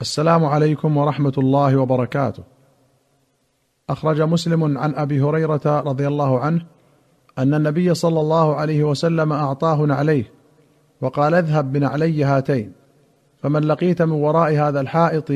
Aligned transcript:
السلام 0.00 0.44
عليكم 0.44 0.96
ورحمة 0.96 1.32
الله 1.38 1.76
وبركاته. 1.76 2.42
أخرج 3.90 4.20
مسلم 4.20 4.78
عن 4.78 4.94
أبي 4.94 5.22
هريرة 5.22 5.80
رضي 5.80 6.06
الله 6.06 6.40
عنه 6.40 6.66
أن 7.38 7.54
النبي 7.54 7.94
صلى 7.94 8.20
الله 8.20 8.54
عليه 8.54 8.84
وسلم 8.84 9.32
أعطاه 9.32 9.76
نعليه 9.76 10.32
وقال 11.00 11.34
اذهب 11.34 11.72
بنعلي 11.72 12.24
هاتين 12.24 12.72
فمن 13.42 13.60
لقيت 13.60 14.02
من 14.02 14.12
وراء 14.12 14.52
هذا 14.52 14.80
الحائط 14.80 15.32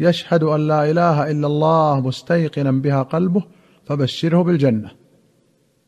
يشهد 0.00 0.42
أن 0.42 0.68
لا 0.68 0.90
إله 0.90 1.30
إلا 1.30 1.46
الله 1.46 2.00
مستيقنا 2.00 2.70
بها 2.70 3.02
قلبه 3.02 3.42
فبشره 3.84 4.42
بالجنة. 4.42 4.90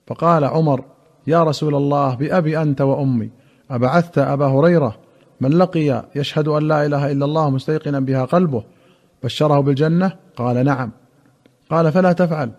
فقال 0.07 0.45
عمر 0.45 0.85
يا 1.27 1.43
رسول 1.43 1.75
الله 1.75 2.15
بأبي 2.15 2.63
أنت 2.63 2.81
وأمي 2.81 3.31
أبعثت 3.71 4.19
أبا 4.19 4.47
هريرة 4.47 4.97
من 5.43 5.51
لقي 5.51 6.05
يشهد 6.15 6.49
أن 6.49 6.69
لا 6.69 6.87
إله 6.87 7.13
إلا 7.13 7.25
الله 7.25 7.51
مستيقنا 7.51 8.01
بها 8.01 8.25
قلبه 8.25 8.65
بشره 9.23 9.61
بالجنة؟ 9.61 10.13
قال 10.37 10.65
نعم. 10.65 10.91
قال 11.71 11.93
فلا 11.93 12.13
تفعل 12.13 12.51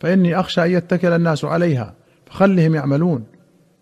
فإني 0.00 0.40
أخشى 0.40 0.64
أن 0.64 0.70
يتكل 0.70 1.12
الناس 1.12 1.44
عليها 1.44 1.94
فخلهم 2.26 2.74
يعملون. 2.74 3.24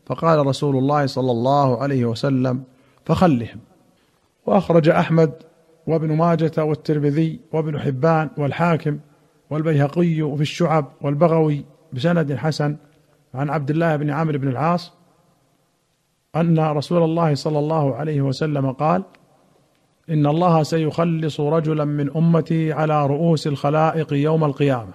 فقال 0.07 0.47
رسول 0.47 0.77
الله 0.77 1.07
صلى 1.07 1.31
الله 1.31 1.83
عليه 1.83 2.05
وسلم 2.05 2.63
فخلهم. 3.05 3.59
وأخرج 4.47 4.89
أحمد 4.89 5.33
وابن 5.87 6.17
ماجة 6.17 6.65
والترمذي 6.65 7.41
وابن 7.53 7.81
حبان 7.81 8.31
والحاكم 8.39 8.99
والبيهقي 9.51 10.37
في 10.37 10.41
الشعب 10.41 10.93
والبغوي 11.01 11.65
بسند 11.93 12.35
حسن 12.35 12.77
عن 13.35 13.51
عبد 13.51 13.71
الله 13.71 13.97
بن 13.97 14.11
عمرو 14.11 14.39
بن 14.39 14.49
العاص 14.49 14.93
أن 16.41 16.59
رسول 16.59 17.03
الله 17.03 17.35
صلى 17.35 17.59
الله 17.59 17.95
عليه 17.95 18.21
وسلم 18.21 18.73
قال 18.73 19.05
إن 20.11 20.27
الله 20.27 20.63
سيخلص 20.63 21.41
رجلا 21.41 21.85
من 21.85 22.17
أمتي 22.17 22.73
على 22.73 23.07
رؤوس 23.07 23.47
الخلائق 23.47 24.13
يوم 24.13 24.45
القيامة 24.45 24.93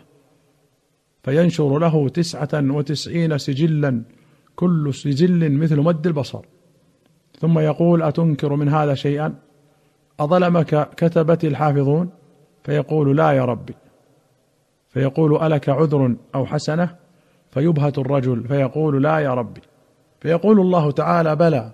فينشر 1.23 1.79
له 1.79 2.09
تسعة 2.09 2.49
وتسعين 2.53 3.37
سجلا 3.37 4.03
كل 4.55 4.93
سجل 4.93 5.51
مثل 5.51 5.79
مد 5.79 6.07
البصر. 6.07 6.45
ثم 7.39 7.59
يقول 7.59 8.03
أتنكر 8.03 8.55
من 8.55 8.69
هذا 8.69 8.93
شيئا؟ 8.93 9.33
اظلمك 10.19 10.89
كتبتي 10.97 11.47
الحافظون؟ 11.47 12.09
فيقول 12.63 13.17
لا 13.17 13.31
يا 13.31 13.45
ربي. 13.45 13.75
فيقول 14.89 15.43
ألك 15.43 15.69
عذر 15.69 16.15
أو 16.35 16.45
حسنة؟ 16.45 16.95
فيبهت 17.51 17.97
الرجل 17.97 18.47
فيقول 18.47 19.03
لا 19.03 19.19
يا 19.19 19.33
ربي. 19.33 19.61
فيقول 20.21 20.59
الله 20.59 20.91
تعالى 20.91 21.35
بلى 21.35 21.71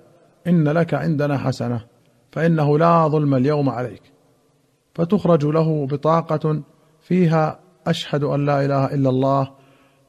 إن 0.48 0.68
لك 0.68 0.94
عندنا 0.94 1.38
حسنة 1.38 1.82
فإنه 2.32 2.78
لا 2.78 3.08
ظلم 3.08 3.36
اليوم 3.36 3.70
عليك. 3.70 4.02
فتخرج 4.96 5.46
له 5.46 5.86
بطاقة 5.86 6.62
فيها 7.02 7.60
أشهد 7.88 8.24
أن 8.24 8.46
لا 8.46 8.66
إله 8.66 8.86
إلا 8.86 9.10
الله 9.10 9.52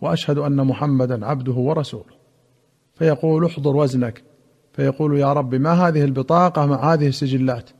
وأشهد 0.00 0.39
أن 0.39 0.66
محمدا 0.66 1.27
عبده 1.27 1.53
ورسوله. 1.53 2.19
فيقول 2.94 3.44
احضر 3.44 3.77
وزنك. 3.77 4.22
فيقول 4.72 5.19
يا 5.19 5.33
رب 5.33 5.55
ما 5.55 5.72
هذه 5.72 6.05
البطاقة 6.05 6.66
مع 6.66 6.92
هذه 6.92 7.09
السجلات؟ 7.09 7.70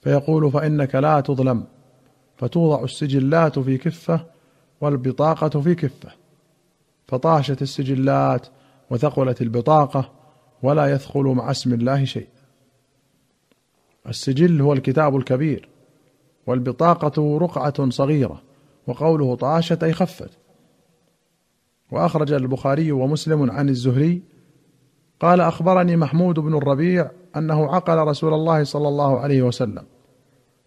فيقول 0.00 0.52
فإنك 0.52 0.94
لا 0.94 1.20
تظلم. 1.20 1.64
فتوضع 2.36 2.84
السجلات 2.84 3.58
في 3.58 3.78
كفة 3.78 4.26
والبطاقة 4.80 5.60
في 5.60 5.74
كفة. 5.74 6.08
فطاشت 7.08 7.62
السجلات 7.62 8.46
وثقلت 8.90 9.42
البطاقة 9.42 10.12
ولا 10.62 10.92
يثقل 10.92 11.24
مع 11.24 11.50
اسم 11.50 11.74
الله 11.74 12.04
شيء. 12.04 12.28
السجل 14.08 14.60
هو 14.60 14.72
الكتاب 14.72 15.16
الكبير 15.16 15.68
والبطاقة 16.46 17.38
رقعة 17.38 17.90
صغيرة 17.90 18.42
وقوله 18.86 19.34
طاشت 19.34 19.84
أي 19.84 19.92
خفت. 19.92 20.30
وأخرج 21.92 22.32
البخاري 22.32 22.92
ومسلم 22.92 23.50
عن 23.50 23.68
الزهري 23.68 24.22
قال 25.20 25.40
أخبرني 25.40 25.96
محمود 25.96 26.38
بن 26.38 26.56
الربيع 26.56 27.10
أنه 27.36 27.74
عقل 27.74 27.98
رسول 27.98 28.34
الله 28.34 28.64
صلى 28.64 28.88
الله 28.88 29.20
عليه 29.20 29.42
وسلم 29.42 29.84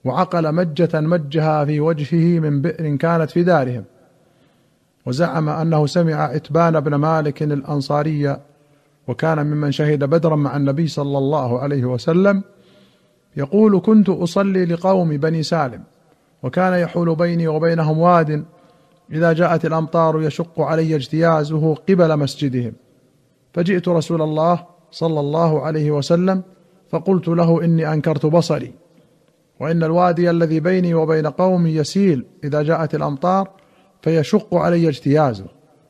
وعقل 0.06 0.56
مجة 0.56 1.02
مجها 1.02 1.66
في 1.66 1.80
وجهه 1.80 2.40
من 2.40 2.62
بئر 2.62 2.96
كانت 2.96 3.32
في 3.32 3.44
دارهم. 3.44 3.84
وزعم 5.06 5.50
أنه 5.50 5.86
سمع 5.86 6.36
إتبان 6.36 6.80
بن 6.80 6.96
مالك 6.96 7.44
الأنصاري 7.44 8.38
وكان 9.08 9.46
ممن 9.46 9.72
شهد 9.72 10.04
بدرا 10.04 10.36
مع 10.36 10.56
النبي 10.56 10.88
صلى 10.88 11.18
الله 11.18 11.60
عليه 11.60 11.86
وسلم 11.86 12.44
يقول 13.38 13.82
كنت 13.86 14.10
أصلي 14.10 14.66
لقوم 14.66 15.18
بني 15.18 15.44
سالم 15.44 15.84
وكان 16.44 16.74
يحول 16.74 17.16
بيني 17.16 17.48
وبينهم 17.48 18.00
واد 18.00 18.46
إذا 19.12 19.34
جاءت 19.34 19.66
الأمطار 19.66 20.22
يشق 20.22 20.62
علي 20.62 20.96
اجتيازه 20.96 21.76
قبل 21.76 22.20
مسجدهم 22.20 22.74
فجئت 23.54 23.88
رسول 23.88 24.22
الله 24.22 24.66
صلى 24.92 25.20
الله 25.20 25.62
عليه 25.62 25.92
وسلم 25.92 26.42
فقلت 26.90 27.28
له 27.28 27.64
إني 27.64 27.94
أنكرت 27.94 28.26
بصري 28.26 28.74
وإن 29.60 29.84
الوادي 29.84 30.30
الذي 30.30 30.60
بيني 30.60 30.94
وبين 30.94 31.28
قومي 31.28 31.70
يسيل 31.70 32.26
إذا 32.44 32.62
جاءت 32.62 32.96
الأمطار 32.96 33.50
فيشق 34.04 34.56
علي 34.56 34.90
اجتيازه 34.90 35.46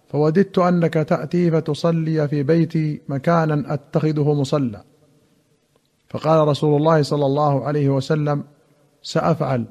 فوددت 0.08 0.60
أنك 0.60 0.94
تأتي 0.94 1.52
فتصلي 1.52 2.28
في 2.28 2.44
بيتي 2.44 3.02
مكانا 3.10 3.74
أتخذه 3.74 4.34
مصلى. 4.34 4.82
فقال 6.10 6.48
رسول 6.48 6.78
الله 6.78 7.02
صلى 7.02 7.26
الله 7.26 7.66
عليه 7.66 7.90
وسلم 7.90 8.44
سأفعل. 9.02 9.66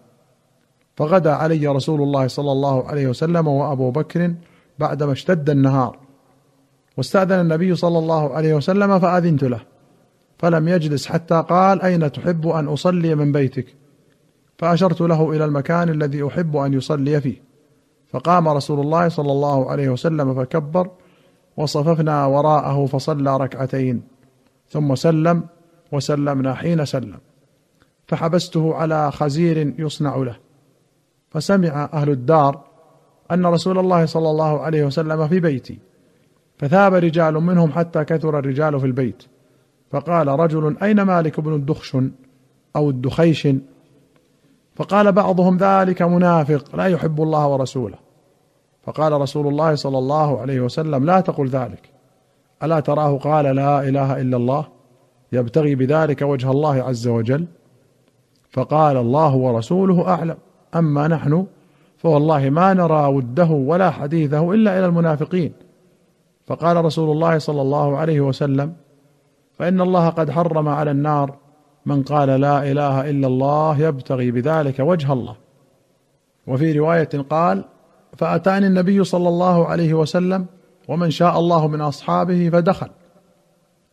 فغدا 0.97 1.33
علي 1.33 1.67
رسول 1.67 2.03
الله 2.03 2.27
صلى 2.27 2.53
الله 2.53 2.89
عليه 2.89 3.07
وسلم 3.07 3.49
وأبو 3.49 3.91
بكر 3.91 4.35
بعدما 4.79 5.13
اشتد 5.13 5.51
النهار. 5.51 5.99
واستأذن 6.97 7.41
النبي 7.41 7.75
صلى 7.75 7.99
الله 7.99 8.35
عليه 8.35 8.55
وسلم 8.55 8.99
فأذنت 8.99 9.45
له 9.45 9.61
فلم 10.39 10.69
يجلس 10.69 11.07
حتى 11.07 11.45
قال 11.49 11.83
أين 11.83 12.13
تحب 12.13 12.47
أن 12.47 12.69
أصلي 12.69 13.15
من 13.15 13.33
بيتك؟ 13.33 13.75
فأشرت 14.59 15.01
له 15.01 15.31
إلى 15.31 15.45
المكان 15.45 15.89
الذي 15.89 16.27
أحب 16.27 16.57
أن 16.57 16.75
يصلي 16.75 17.21
فيه. 17.21 17.52
فقام 18.13 18.49
رسول 18.49 18.81
الله 18.81 19.09
صلى 19.09 19.33
الله 19.33 19.71
عليه 19.71 19.89
وسلم 19.89 20.35
فكبر 20.35 20.91
وصففنا 21.57 22.27
وراءه 22.27 22.87
فصلى 22.87 23.37
ركعتين 23.37 24.03
ثم 24.69 24.95
سلم 24.95 25.43
وسلمنا 25.93 26.55
حين 26.55 26.85
سلم 26.85 27.19
فحبسته 28.07 28.75
على 28.75 29.13
خزير 29.13 29.75
يصنع 29.79 30.17
له 30.17 30.37
فسمع 31.31 31.89
أهل 31.93 32.11
الدار 32.11 32.61
أن 33.31 33.47
رسول 33.47 33.79
الله 33.79 34.07
صلى 34.07 34.31
الله 34.31 34.61
عليه 34.61 34.85
وسلم 34.85 35.29
في 35.29 35.41
بيتي 35.41 35.79
فثاب 36.59 36.95
رجال 36.95 37.35
منهم 37.35 37.73
حتى 37.73 38.05
كثر 38.05 38.39
الرجال 38.39 38.81
في 38.81 38.87
البيت 38.87 39.23
فقال 39.91 40.29
رجل 40.29 40.77
أين 40.83 41.03
مالك 41.03 41.41
بن 41.41 41.55
الدخشن 41.55 42.13
أو 42.77 42.91
الدخيش؟ 42.91 43.49
فقال 44.75 45.13
بعضهم 45.13 45.57
ذلك 45.57 46.03
منافق 46.03 46.77
لا 46.77 46.87
يحب 46.87 47.23
الله 47.23 47.47
ورسوله. 47.47 47.99
فقال 48.83 49.13
رسول 49.13 49.47
الله 49.47 49.75
صلى 49.75 49.99
الله 49.99 50.41
عليه 50.41 50.61
وسلم 50.61 51.05
لا 51.05 51.21
تقل 51.21 51.49
ذلك. 51.49 51.91
ألا 52.63 52.81
تراه 52.81 53.19
قال 53.19 53.45
لا 53.45 53.89
إله 53.89 54.21
إلا 54.21 54.37
الله؟ 54.37 54.65
يبتغي 55.33 55.75
بذلك 55.75 56.23
وجه 56.23 56.51
الله 56.51 56.83
عز 56.83 57.09
وجل؟ 57.09 57.47
فقال 58.51 58.97
الله 58.97 59.35
ورسوله 59.35 60.09
أعلم. 60.09 60.37
أما 60.75 61.09
نحن 61.09 61.47
فوالله 61.99 62.51
ما 62.51 62.75
نرى 62.75 63.07
وده 63.07 63.51
ولا 63.51 63.91
حديثه 63.91 64.53
إلا 64.53 64.79
إلى 64.79 64.87
المنافقين. 64.87 65.53
فقال 66.47 66.85
رسول 66.85 67.11
الله 67.11 67.39
صلى 67.39 67.63
الله 67.63 67.97
عليه 67.97 68.21
وسلم 68.21 68.73
فإن 69.59 69.81
الله 69.81 70.09
قد 70.09 70.31
حرم 70.31 70.69
على 70.69 70.91
النار 70.91 71.35
من 71.87 72.03
قال 72.03 72.29
لا 72.29 72.71
إله 72.71 73.11
إلا 73.11 73.27
الله 73.27 73.79
يبتغي 73.79 74.31
بذلك 74.31 74.79
وجه 74.79 75.13
الله. 75.13 75.37
وفي 76.47 76.73
رواية 76.79 77.09
قال 77.31 77.65
فأتاني 78.17 78.67
النبي 78.67 79.05
صلى 79.05 79.29
الله 79.29 79.67
عليه 79.67 79.95
وسلم 79.95 80.47
ومن 80.89 81.11
شاء 81.11 81.39
الله 81.39 81.69
من 81.69 81.81
أصحابه 81.81 82.51
فدخل. 82.51 82.89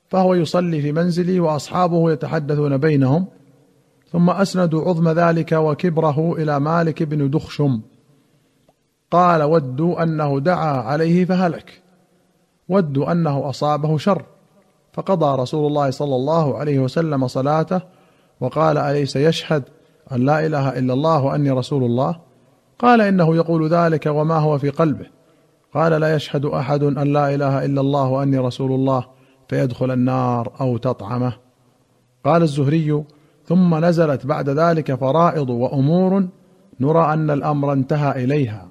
فهو 0.08 0.34
يصلي 0.34 0.82
في 0.82 0.92
منزلي 0.92 1.40
وأصحابه 1.40 2.12
يتحدثون 2.12 2.78
بينهم 2.78 3.26
ثم 4.12 4.30
اسندوا 4.30 4.90
عظم 4.90 5.10
ذلك 5.10 5.52
وكبره 5.52 6.34
إلى 6.34 6.60
مالك 6.60 7.04
بن 7.04 7.30
دخشم. 7.30 7.82
قال 9.12 9.44
ودوا 9.44 10.04
أنه 10.04 10.40
دعا 10.40 10.82
عليه 10.82 11.26
فهلك. 11.26 11.82
ودوا 12.70 13.12
أنه 13.12 13.50
أصابه 13.50 13.98
شر. 13.98 14.24
فقضى 14.94 15.42
رسول 15.42 15.68
الله 15.68 15.90
صلى 15.90 16.16
الله 16.16 16.58
عليه 16.58 16.80
وسلم 16.80 17.28
صلاته 17.28 17.82
وقال 18.40 18.78
أليس 18.78 19.16
يشهد 19.16 19.64
أن 20.12 20.26
لا 20.26 20.46
إله 20.46 20.80
إلا 20.80 20.94
الله 20.94 21.24
وأني 21.24 21.52
رسول 21.52 21.84
الله؟ 21.84 22.20
قال 22.80 23.02
إنه 23.02 23.36
يقول 23.36 23.70
ذلك 23.70 24.06
وما 24.06 24.36
هو 24.36 24.58
في 24.58 24.70
قلبه. 24.70 25.06
قال 25.74 25.92
لا 25.92 26.16
يشهد 26.16 26.46
أحد 26.46 26.84
أن 26.84 27.14
لا 27.14 27.36
إله 27.36 27.66
إلا 27.66 27.82
الله 27.82 28.10
وأني 28.10 28.38
رسول 28.38 28.72
الله 28.72 29.06
فيدخل 29.48 29.92
النار 29.92 30.52
أو 30.62 30.78
تطعمه. 30.78 31.34
قال 32.26 32.42
الزهري 32.42 33.04
ثم 33.46 33.86
نزلت 33.86 34.26
بعد 34.26 34.50
ذلك 34.50 34.96
فرائض 34.96 35.50
وأمور 35.50 36.28
نرى 36.80 37.14
أن 37.14 37.30
الأمر 37.30 37.74
انتهى 37.74 38.24
إليها. 38.24 38.70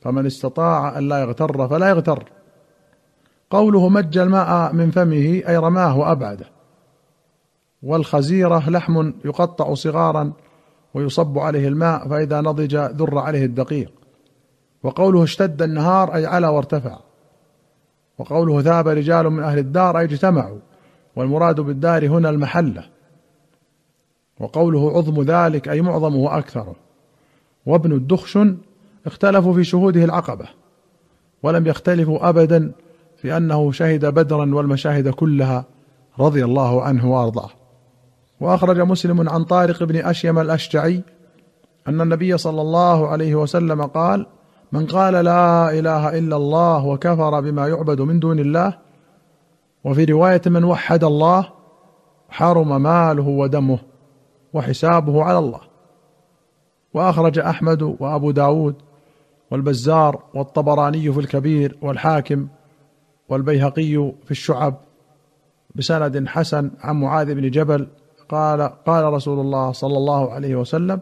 فمن 0.00 0.26
استطاع 0.26 0.98
أن 0.98 1.08
لا 1.08 1.20
يغتر 1.20 1.68
فلا 1.68 1.88
يغتر. 1.88 2.24
قوله 3.50 3.88
مج 3.88 4.18
الماء 4.18 4.72
من 4.72 4.90
فمه 4.90 5.42
أي 5.48 5.56
رماه 5.56 5.98
وابعده 5.98 6.46
والخزيرة 7.82 8.70
لحم 8.70 9.12
يقطع 9.24 9.74
صغارا 9.74 10.32
ويصب 10.94 11.38
عليه 11.38 11.68
الماء 11.68 12.08
فإذا 12.08 12.40
نضج 12.40 12.76
ذر 12.76 13.18
عليه 13.18 13.44
الدقيق. 13.44 13.92
وقوله 14.82 15.22
اشتد 15.22 15.62
النهار 15.62 16.14
أي 16.14 16.26
علا 16.26 16.48
وارتفع. 16.48 16.98
وقوله 18.18 18.60
ذهب 18.60 18.88
رجال 18.88 19.30
من 19.30 19.42
أهل 19.42 19.58
الدار 19.58 19.98
أي 19.98 20.04
اجتمعوا. 20.04 20.58
والمراد 21.16 21.60
بالدار 21.60 22.06
هنا 22.06 22.30
المحلة. 22.30 22.84
وقوله 24.40 24.96
عظم 24.96 25.22
ذلك 25.22 25.68
أي 25.68 25.82
معظمه 25.82 26.16
وأكثره. 26.16 26.76
وابن 27.66 27.92
الدخشن 27.92 28.58
اختلفوا 29.06 29.54
في 29.54 29.64
شهوده 29.64 30.04
العقبة 30.04 30.48
ولم 31.42 31.66
يختلفوا 31.66 32.28
ابدا 32.28 32.72
في 33.22 33.36
انه 33.36 33.72
شهد 33.72 34.06
بدرا 34.06 34.54
والمشاهد 34.54 35.08
كلها 35.08 35.64
رضي 36.20 36.44
الله 36.44 36.82
عنه 36.82 37.12
وأرضاه. 37.12 37.50
وأخرج 38.40 38.80
مسلم 38.80 39.28
عن 39.28 39.44
طارق 39.44 39.82
بن 39.82 39.96
أشيم 39.96 40.38
الأشجعي 40.38 41.02
أن 41.88 42.00
النبي 42.00 42.38
صلى 42.38 42.60
الله 42.60 43.08
عليه 43.08 43.34
وسلم 43.34 43.82
قال 43.82 44.26
من 44.72 44.86
قال 44.86 45.24
لا 45.24 45.78
إله 45.78 46.18
إلا 46.18 46.36
الله 46.36 46.86
وكفر 46.86 47.40
بما 47.40 47.68
يعبد 47.68 48.00
من 48.00 48.20
دون 48.20 48.38
الله 48.38 48.78
وفي 49.84 50.04
رواية 50.04 50.42
من 50.46 50.64
وحد 50.64 51.04
الله 51.04 51.48
حرم 52.28 52.82
ماله 52.82 53.28
ودمه 53.28 53.78
وحسابه 54.52 55.24
على 55.24 55.38
الله. 55.38 55.60
وأخرج 56.94 57.38
أحمد 57.38 57.82
وأبو 57.82 58.30
داود 58.30 58.74
والبزار 59.50 60.22
والطبراني 60.34 61.12
في 61.12 61.20
الكبير 61.20 61.78
والحاكم 61.82 62.46
والبيهقي 63.30 64.12
في 64.24 64.30
الشعب 64.30 64.74
بسند 65.74 66.26
حسن 66.28 66.70
عن 66.80 67.00
معاذ 67.00 67.34
بن 67.34 67.50
جبل 67.50 67.86
قال 68.28 68.62
قال 68.62 69.04
رسول 69.04 69.40
الله 69.40 69.72
صلى 69.72 69.96
الله 69.96 70.32
عليه 70.32 70.56
وسلم 70.56 71.00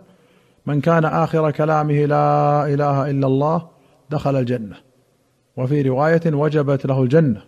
من 0.66 0.80
كان 0.80 1.04
آخر 1.04 1.50
كلامه 1.50 2.04
لا 2.04 2.66
إله 2.66 3.10
إلا 3.10 3.26
الله 3.26 3.68
دخل 4.10 4.36
الجنة. 4.36 4.76
وفي 5.56 5.82
رواية 5.82 6.20
وجبت 6.26 6.86
له 6.86 7.02
الجنة. 7.02 7.42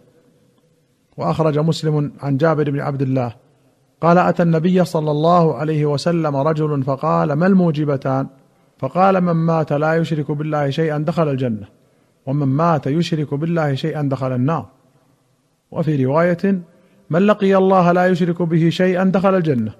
وأخرج 1.16 1.58
مسلم 1.58 2.12
عن 2.20 2.36
جابر 2.36 2.70
بن 2.70 2.80
عبد 2.80 3.02
الله 3.02 3.34
قال 4.00 4.18
أتى 4.18 4.42
النبي 4.42 4.84
صلى 4.84 5.10
الله 5.10 5.54
عليه 5.54 5.86
وسلم 5.86 6.36
رجل 6.36 6.82
فقال 6.82 7.32
ما 7.32 7.46
الموجبتان؟ 7.46 8.26
فقال 8.78 9.20
من 9.20 9.32
مات 9.32 9.72
لا 9.72 9.94
يشرك 9.94 10.30
بالله 10.30 10.70
شيئا 10.70 10.98
دخل 10.98 11.28
الجنة. 11.28 11.79
ومن 12.30 12.48
مات 12.48 12.86
يشرك 12.86 13.34
بالله 13.34 13.74
شيئا 13.74 14.02
دخل 14.02 14.32
النار. 14.32 14.66
وفي 15.70 16.04
رواية 16.04 16.62
من 17.10 17.22
لقي 17.26 17.56
الله 17.56 17.92
لا 17.92 18.06
يشرك 18.06 18.42
به 18.42 18.68
شيئا 18.70 19.04
دخل 19.04 19.34
الجنة 19.34 19.72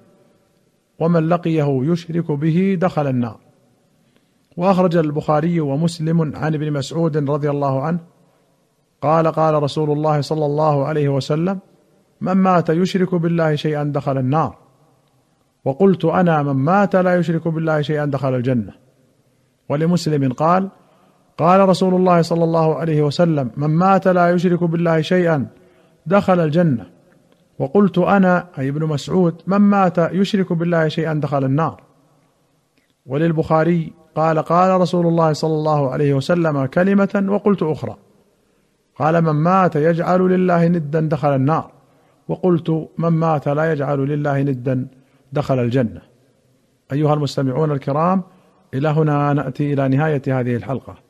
ومن 0.99 1.29
لقيه 1.29 1.81
يشرك 1.83 2.33
به 2.33 2.79
دخل 2.81 3.07
النار. 3.07 3.39
وأخرج 4.57 4.97
البخاري 4.97 5.61
ومسلم 5.61 6.37
عن 6.37 6.55
ابن 6.55 6.73
مسعود 6.73 7.31
رضي 7.31 7.51
الله 7.51 7.83
عنه 7.83 7.99
قال 9.03 9.27
قال 9.27 9.63
رسول 9.63 9.91
الله 9.91 10.21
صلى 10.21 10.47
الله 10.47 10.85
عليه 10.87 11.09
وسلم 11.09 11.59
من 12.21 12.33
مات 12.33 12.69
يشرك 12.69 13.15
بالله 13.15 13.55
شيئا 13.55 13.85
دخل 13.85 14.19
النار. 14.19 14.57
وقلت 15.65 16.05
أنا 16.05 16.43
من 16.43 16.53
مات 16.53 16.97
لا 16.97 17.15
يشرك 17.17 17.49
بالله 17.49 17.83
شيئا 17.83 18.05
دخل 18.05 18.35
الجنة. 18.35 18.73
ولمسلم 19.69 20.33
قال 20.33 20.69
قال 21.39 21.69
رسول 21.69 21.95
الله 21.95 22.23
صلى 22.23 22.45
الله 22.45 22.75
عليه 22.75 23.03
وسلم 23.03 23.51
من 23.57 23.71
مات 23.71 24.09
لا 24.09 24.31
يشرك 24.31 24.65
بالله 24.65 25.01
شيئا 25.01 25.47
دخل 26.07 26.41
الجنة. 26.41 26.87
وقلت 27.59 27.99
أنا 27.99 28.47
أي 28.59 28.69
ابن 28.69 28.87
مسعود 28.87 29.43
من 29.47 29.59
مات 29.59 29.99
يشرك 29.99 30.53
بالله 30.53 30.89
شيئا 30.89 31.15
دخل 31.15 31.45
النار. 31.45 31.83
وللبخاري 33.07 33.93
قال 34.15 34.39
قال 34.39 34.81
رسول 34.81 35.07
الله 35.07 35.33
صلى 35.33 35.55
الله 35.55 35.91
عليه 35.91 36.15
وسلم 36.15 36.67
كلمة 36.67 37.27
وقلت 37.29 37.63
أخرى. 37.63 37.97
قال 38.97 39.23
من 39.23 39.33
مات 39.33 39.77
يجعل 39.77 40.21
لله 40.21 40.69
ندا 40.69 41.01
دخل 41.01 41.35
النار. 41.35 41.71
وقلت 42.29 42.89
من 42.99 43.09
مات 43.09 43.49
لا 43.49 43.73
يجعل 43.73 43.99
لله 43.99 44.43
ندا 44.43 44.87
دخل 45.33 45.59
الجنة. 45.59 46.01
أيها 46.93 47.15
المستمعون 47.15 47.73
الكرام 47.73 48.23
إلى 48.75 48.89
هنا 48.89 49.33
نأتي 49.33 49.73
إلى 49.73 49.89
نهاية 49.89 50.23
هذه 50.29 50.57
الحلقة. 50.57 51.10